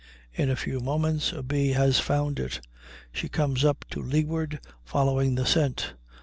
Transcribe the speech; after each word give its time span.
In 0.33 0.49
a 0.49 0.55
few 0.55 0.79
moments 0.79 1.31
a 1.31 1.43
bee 1.43 1.73
has 1.73 1.99
found 1.99 2.39
it; 2.39 2.59
she 3.11 3.29
comes 3.29 3.63
up 3.63 3.85
to 3.91 4.01
leeward, 4.01 4.59
following 4.83 5.35
the 5.35 5.45
scent. 5.45 5.93